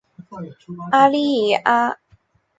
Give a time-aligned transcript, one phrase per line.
[0.93, 1.95] 阿利阿。